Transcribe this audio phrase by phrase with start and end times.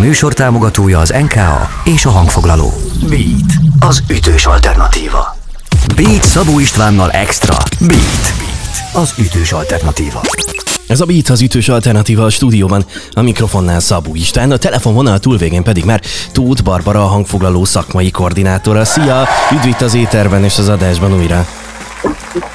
[0.00, 2.72] műsor támogatója az NKA és a hangfoglaló.
[3.08, 5.36] Beat, az ütős alternatíva.
[5.96, 7.56] Beat Szabó Istvánnal Extra.
[7.80, 8.32] Beat,
[8.92, 10.20] az ütős alternatíva.
[10.86, 15.62] Ez a Beat az ütős alternatíva a stúdióban, a mikrofonnál Szabó István, a telefonvonal túlvégén
[15.62, 16.00] pedig már
[16.32, 18.84] Tóth Barbara a hangfoglaló szakmai koordinátora.
[18.84, 19.26] Szia!
[19.52, 21.46] Üdv itt az éterben és az adásban újra!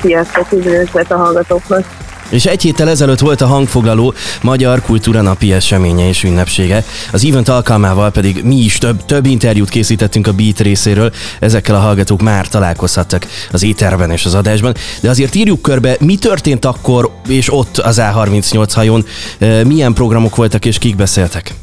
[0.01, 2.04] Sziasztok, üdvözlet a hallgatóknak!
[2.29, 6.83] És egy héttel ezelőtt volt a hangfoglaló Magyar Kultúra Napi eseménye és ünnepsége.
[7.11, 11.79] Az event alkalmával pedig mi is több, több interjút készítettünk a Beat részéről, ezekkel a
[11.79, 14.73] hallgatók már találkozhattak az éterben és az adásban.
[15.01, 19.05] De azért írjuk körbe, mi történt akkor és ott az A38 hajón,
[19.65, 21.53] milyen programok voltak és kik beszéltek?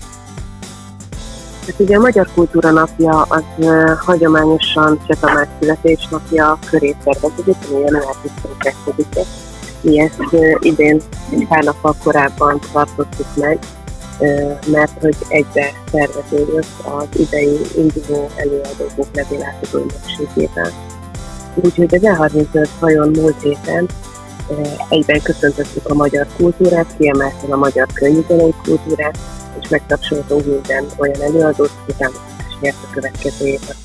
[1.66, 8.14] Hát ugye a Magyar Kultúra Napja az uh, hagyományosan Csetamás születésnapja köré szerveződik, ami január
[8.22, 9.06] 22
[9.82, 10.20] mi ezt
[10.59, 11.02] idén
[11.48, 13.59] pár nappal korábban tartottuk meg,
[14.66, 20.70] mert hogy egybe szerveződött az idei induló előadók levélátadó ünnepségében.
[21.55, 23.88] Úgyhogy az E35 hajon múlt héten
[24.88, 29.19] egyben köszöntöttük a magyar kultúrát, kiemelten a magyar könyvzenei kultúrát,
[29.60, 33.81] és megtapsoltunk minden olyan előadót, aki támogatást nyert a következő évben.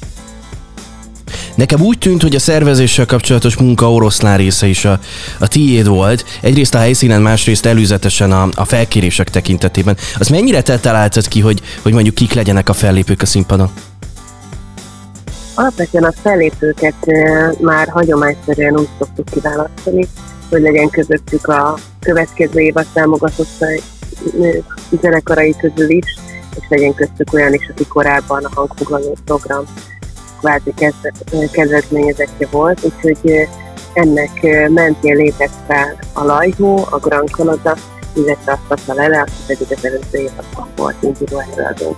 [1.58, 5.00] Nekem úgy tűnt, hogy a szervezéssel kapcsolatos munka oroszlán része is a,
[5.40, 6.26] a tiéd volt.
[6.42, 9.98] Egyrészt a helyszínen, másrészt előzetesen a, a felkérések tekintetében.
[10.20, 13.70] Az mennyire te találtad ki, hogy, hogy mondjuk kik legyenek a fellépők a színpadon?
[15.56, 17.06] Alapvetően a fellépőket
[17.60, 20.08] már hagyományszerűen úgy szoktuk kiválasztani,
[20.50, 23.66] hogy legyen közöttük a következő évad támogatott
[25.02, 26.06] zenekarai közül is,
[26.60, 29.64] és legyen köztük olyan is, aki korábban a hangfoglaló program
[30.40, 30.74] kvázi
[31.52, 33.48] kezdeményezetje volt, úgyhogy
[33.94, 37.76] ennek mentén lépett fel a Lajhó, a Grand Canada,
[38.16, 41.98] illetve a Szata Lele, aki pedig az előző évadban volt induló előadó.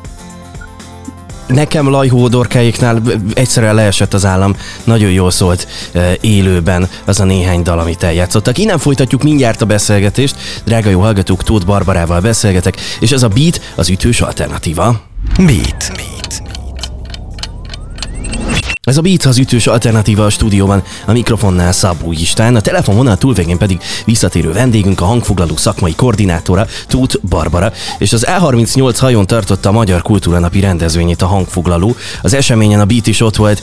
[1.48, 3.02] Nekem Lajhó dorkáiknál
[3.34, 5.67] egyszerűen leesett az állam, nagyon jól szólt
[6.22, 8.58] élőben az a néhány dal, amit eljátszottak.
[8.58, 10.36] Innen folytatjuk mindjárt a beszélgetést,
[10.66, 15.02] drága jó hallgatók, Tóth Barbarával beszélgetek, és ez a Beat az ütős alternatíva.
[15.38, 15.92] Beat.
[15.95, 16.58] Beat.
[18.89, 23.58] Ez a Beat az ütős alternatíva a stúdióban, a mikrofonnál Szabó Istán, a telefonvonal túlvégén
[23.58, 29.72] pedig visszatérő vendégünk, a hangfoglaló szakmai koordinátora, Tóth Barbara, és az A38 hajón tartotta a
[29.72, 31.95] Magyar Kultúra Napi rendezvényét a hangfoglaló.
[32.22, 33.61] Az eseményen a Beat is ott volt,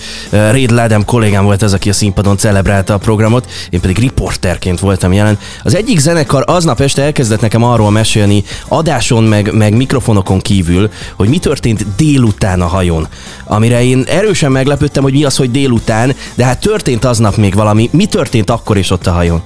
[0.50, 5.12] Réd Ládem kollégám volt az, aki a színpadon celebrálta a programot, én pedig riporterként voltam
[5.12, 5.38] jelen.
[5.62, 11.28] Az egyik zenekar aznap este elkezdett nekem arról mesélni, adáson meg, meg mikrofonokon kívül, hogy
[11.28, 13.08] mi történt délután a hajón.
[13.44, 17.88] Amire én erősen meglepődtem, hogy mi az, hogy délután, de hát történt aznap még valami.
[17.92, 19.42] Mi történt akkor is ott a hajón?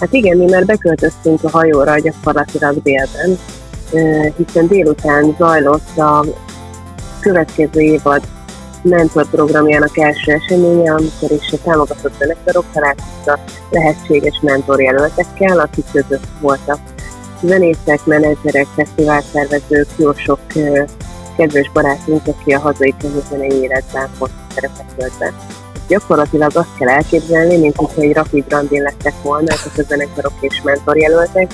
[0.00, 3.38] Hát igen, mi már beköltöztünk a hajóra gyakorlatilag délben,
[4.36, 6.24] hiszen délután zajlott a
[7.20, 8.22] következő évad
[8.82, 16.78] mentor programjának első eseménye, amikor is a támogatott zenekarok találkoztak lehetséges mentorjelöltekkel, akik között voltak
[17.42, 20.40] zenészek, menedzserek, fesztiválszervezők, jó sok
[21.38, 25.32] kedves barátunk, aki a hazai közöszenei életben fontos szerepet tölt be.
[25.88, 30.60] Gyakorlatilag azt kell elképzelni, mint hogyha egy rapid randin lettek volna, ezek a zenekarok és
[30.64, 31.52] mentorjelöltek.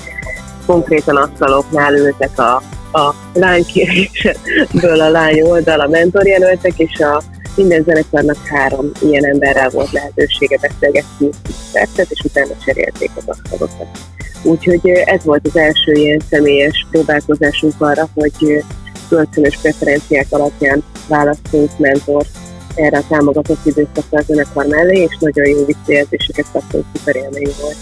[0.65, 2.55] Konkrétan asztaloknál ültek a,
[2.97, 7.21] a lánykérésből a lány oldal a mentorjelöltek, és a
[7.55, 11.29] minden zenekarnak három ilyen emberrel volt lehetősége beszélgetni
[11.71, 13.87] percet, és utána cserélték az asztalokat.
[14.43, 18.63] Úgyhogy ez volt az első ilyen személyes próbálkozásunk arra, hogy
[19.09, 22.29] kölcsönös preferenciák alapján választunk mentort
[22.75, 27.75] erre a támogatott időszakra a zenekar mellé, és nagyon jó visszajelzéseket kaptunk, szuper élmény volt.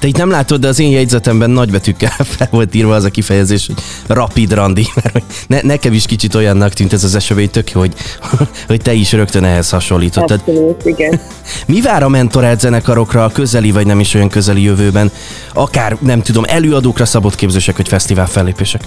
[0.00, 3.66] Te itt nem látod, de az én jegyzetemben nagybetűkkel fel volt írva az a kifejezés,
[3.66, 7.94] hogy rapid randi, mert ne, nekem is kicsit olyannak tűnt ez az esemény, tök hogy,
[8.66, 10.40] hogy te is rögtön ehhez hasonlítottad.
[10.46, 11.20] Abszolút, igen.
[11.66, 15.10] Mi vár a mentorált zenekarokra a közeli vagy nem is olyan közeli jövőben?
[15.54, 18.82] Akár, nem tudom, előadókra szabott képzések vagy fesztivál fellépések?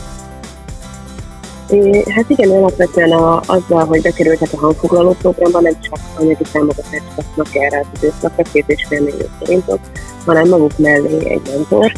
[2.16, 7.56] Hát igen, alapvetően a, azzal, hogy bekerültek a hangfoglaló programba, nem csak anyagi támogatást kapnak
[7.56, 9.80] erre az időszakra, két és fél millió forintot,
[10.26, 11.92] hanem maguk mellé egy mentor,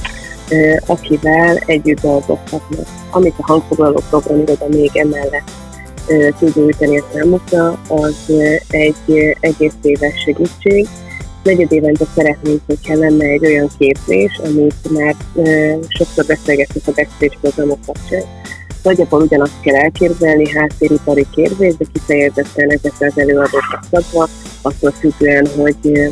[0.86, 2.88] akivel együtt dolgozhatnak.
[3.12, 5.52] Amit a hangfoglaló program iroda még emellett
[6.40, 8.34] tud nyújtani a számukra, az
[8.70, 10.88] egy egész éves segítség.
[11.44, 15.16] Negyed évente szeretnénk, hogyha lenne egy olyan képzés, amit már
[15.88, 18.24] sokszor beszélgettük a backstage programok kapcsán,
[18.86, 24.28] Nagyjából ugyanazt kell elképzelni, háttéripari képzés, de kifejezetten ezekre az előadókra szabva,
[24.62, 26.12] attól függően, hogy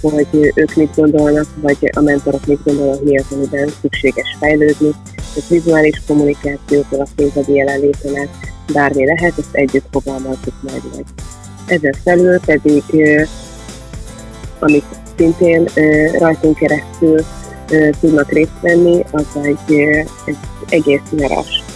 [0.00, 4.90] hogy ők mit gondolnak, vagy a mentorok mit gondolnak, mi az, amiben szükséges fejlődni.
[5.14, 8.28] Tehát vizuális kommunikációtól a színpadi jelenléten át
[8.72, 11.04] bármi lehet, ezt együtt fogalmazzuk majd meg.
[11.66, 12.82] Ezen felül pedig,
[14.58, 14.84] amit
[15.16, 15.68] szintén
[16.18, 17.24] rajtunk keresztül
[18.00, 19.72] tudnak részt venni, az egy,
[20.24, 20.36] egy
[20.68, 21.66] egész nyaras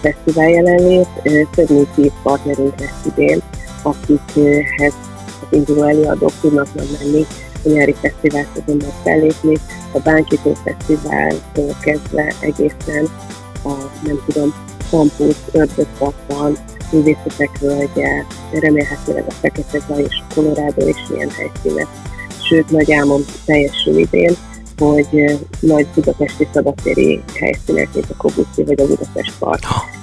[0.00, 1.08] fesztivál jelenlét.
[1.54, 3.42] Több mint partnerünk lesz idén,
[3.82, 4.94] akikhez
[5.40, 7.26] az induló előadók tudnak majd menni
[7.64, 9.56] a nyári fesztivál szezonban fellépni.
[9.92, 13.08] A Bánkító Fesztiváltól kezdve egészen
[13.64, 13.72] a,
[14.04, 14.54] nem tudom,
[14.90, 16.58] Campus, Ördögpattan,
[16.92, 21.86] Művészetek Völgye, remélhetőleg a Fekete Zaj és Colorado is ilyen helyszínek.
[22.48, 24.36] Sőt, nagy álmom teljesül idén,
[24.78, 29.62] hogy nagy budapesti szabadtéri helyszínek, mint a Kobuszi vagy a Budapest Park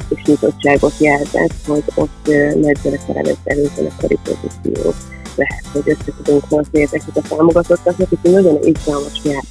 [0.10, 2.28] és nyitottságot jelzett, hogy ott
[2.62, 4.96] nagy zenekar előtt előzenekari pozíciók
[5.36, 9.44] lehet, hogy össze tudunk hozni ezeket a támogatottaknak, úgyhogy nagyon izgalmas nyár.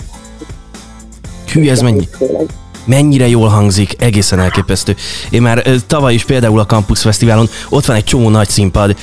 [1.53, 2.07] Hű, ez mennyi?
[2.07, 2.47] Főleg
[2.85, 4.97] mennyire jól hangzik, egészen elképesztő.
[5.31, 8.97] Én már tavaly is például a Campus Fesztiválon ott van egy csomó nagy színpad,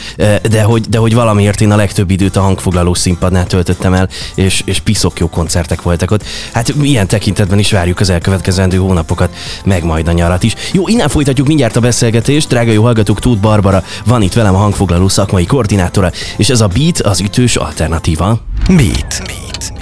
[0.50, 4.62] de hogy, de hogy valamiért én a legtöbb időt a hangfoglaló színpadnál töltöttem el, és,
[4.66, 6.24] és piszok jó koncertek voltak ott.
[6.52, 9.36] Hát ilyen tekintetben is várjuk az elkövetkezendő hónapokat,
[9.66, 10.56] meg majd a nyarat is.
[10.72, 12.48] Jó, innen folytatjuk mindjárt a beszélgetést.
[12.48, 16.68] Drága jó hallgatók, Tóth Barbara van itt velem a hangfoglaló szakmai koordinátora, és ez a
[16.68, 18.40] Beat az ütős alternatíva.
[18.68, 19.22] Beat.
[19.26, 19.81] Beat.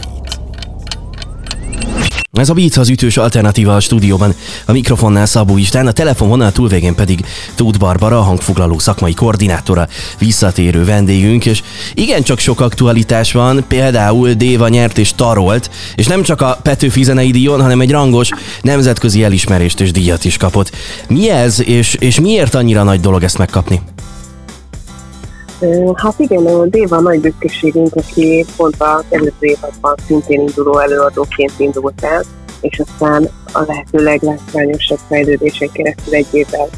[2.39, 4.33] Ez a Beats az ütős alternatíva a stúdióban.
[4.65, 7.25] A mikrofonnál Szabó István, a telefonvonal túlvégén pedig
[7.55, 9.87] Tóth Barbara, a hangfoglaló szakmai koordinátora,
[10.19, 11.63] visszatérő vendégünk, és
[11.93, 17.31] igencsak sok aktualitás van, például Déva nyert és tarolt, és nem csak a Petőfi zenei
[17.31, 18.29] díjon, hanem egy rangos
[18.61, 20.71] nemzetközi elismerést és díjat is kapott.
[21.07, 23.81] Mi ez, és, és miért annyira nagy dolog ezt megkapni?
[25.95, 32.03] Hát igen, a Déva nagy büszkeségünk, aki pont az előző évadban szintén induló előadóként indult
[32.03, 32.23] el,
[32.61, 36.69] és aztán a lehető leglátványosabb fejlődésen keresztül egy évvel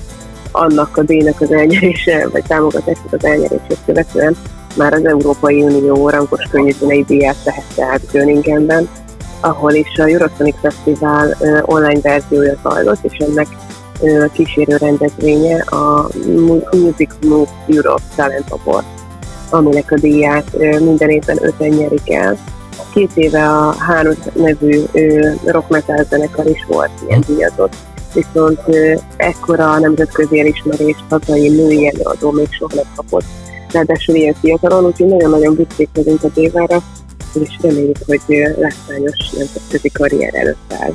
[0.52, 4.36] annak a díjnak az elnyerése, vagy támogatásnak az elnyerését követően
[4.76, 8.90] már az Európai Unió rangos könnyűzenei díját tehette át Gröningenben,
[9.40, 13.48] ahol is a Eurosonic Festival online verziója zajlott, és ennek
[14.34, 16.10] kísérő rendezvénye a
[16.72, 18.86] Music Move Europe Talent Award,
[19.50, 22.38] aminek a díját minden évben öten nyerik el.
[22.94, 24.82] Két éve a három nevű
[25.46, 27.76] rock metal zenekar is volt ilyen díjazott,
[28.14, 28.60] viszont
[29.18, 33.26] ekkora nemzetközi elismerést hazai női előadó még soha nem kapott.
[33.72, 36.82] Ráadásul ilyen fiatalon, úgyhogy nagyon-nagyon büszkék vagyunk a Dévára,
[37.34, 38.22] és reméljük, hogy
[38.58, 40.92] látványos nemzetközi karrier előtt áll.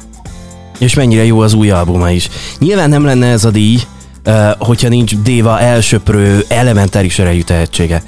[0.78, 2.28] És mennyire jó az új albuma is.
[2.58, 3.78] Nyilván nem lenne ez a díj,
[4.58, 8.02] hogyha nincs Déva elsöprő elementáris erejű tehetsége.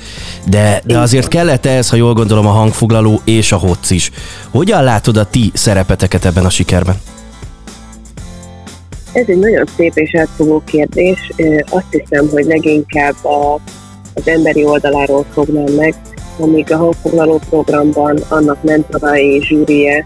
[0.46, 4.10] De, de azért kellett ez, ha jól gondolom, a hangfoglaló és a hoc is.
[4.50, 6.96] Hogyan látod a ti szerepeteket ebben a sikerben?
[9.12, 11.32] Ez egy nagyon szép és átfogó kérdés.
[11.70, 13.54] Azt hiszem, hogy leginkább a,
[14.14, 15.94] az emberi oldaláról fognám meg,
[16.38, 20.04] amíg a hangfoglaló programban annak mentorai zsűrie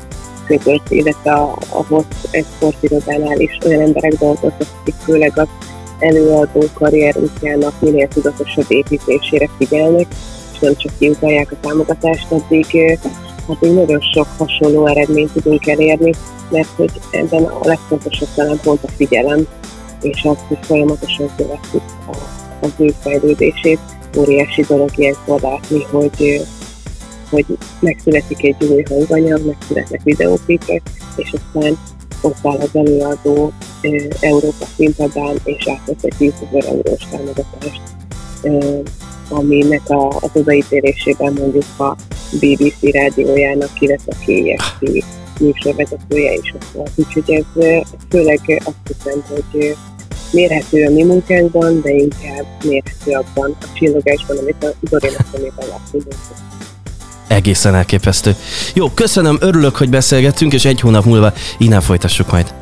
[0.56, 5.48] között, illetve a, a HOSZ egy sportirodánál is olyan emberek dolgoznak, akik főleg az
[5.98, 10.06] előadó karrierútjának minél tudatosabb építésére figyelnek,
[10.52, 12.66] és nem csak kiutalják a támogatást, addig
[13.48, 16.12] hát még nagyon sok hasonló eredményt tudunk elérni,
[16.50, 19.46] mert hogy ebben a legfontosabb talán pont a figyelem,
[20.00, 21.82] és az, hogy folyamatosan követjük
[22.60, 23.78] az ő fejlődését.
[24.18, 26.42] Óriási dolog ilyenkor látni, hogy
[27.32, 27.46] hogy
[27.80, 30.82] megszületik egy új hanganyag, megszületnek videóklipek,
[31.16, 31.78] és aztán
[32.20, 33.52] ott áll az előadó
[34.20, 37.80] Európa színpadán, és átvesz egy 10 ezer eurós támogatást,
[39.28, 41.96] aminek a, az odaítélésében mondjuk a
[42.32, 45.04] BBC rádiójának, illetve a KFC
[45.40, 46.90] műsorvezetője is ott volt.
[46.94, 47.64] Úgyhogy ez
[48.08, 49.76] főleg azt hiszem, hogy
[50.32, 56.04] mérhető a mi munkánkban, de inkább mérhető abban a csillogásban, amit a Dorinak szemében látunk
[57.32, 58.36] egészen elképesztő.
[58.74, 62.54] Jó, köszönöm, örülök, hogy beszélgettünk, és egy hónap múlva innen folytassuk majd.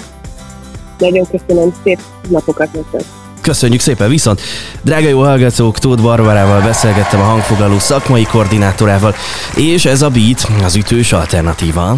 [0.99, 1.99] Nagyon köszönöm, szép
[2.29, 3.03] napokat nektek.
[3.41, 4.41] Köszönjük szépen, viszont
[4.83, 9.15] drága jó hallgatók, Tóth Barbarával beszélgettem a hangfoglaló szakmai koordinátorával,
[9.57, 11.97] és ez a Beat, az ütős alternatíva.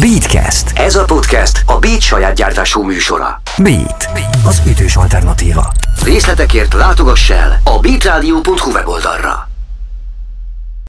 [0.00, 0.72] Beatcast.
[0.74, 3.42] Ez a podcast a Beat saját gyártású műsora.
[3.58, 4.08] Beat,
[4.46, 5.72] az ütős alternatíva.
[6.04, 9.51] Részletekért látogass el a beatradio.hu weboldalra.